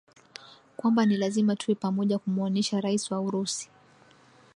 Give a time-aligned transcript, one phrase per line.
[0.77, 3.69] kwamba ni lazima tuwe pamoja kumuonesha Rais wa Urusi